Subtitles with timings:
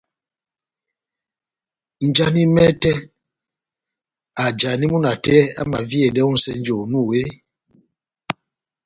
[2.07, 2.91] Njani mɛtɛ
[4.43, 7.33] ajani múna tɛ́h amaviyedɛ ó nʼsɛnjɛ onu eeeh?